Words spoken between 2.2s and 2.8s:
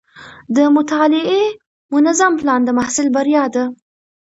پلان د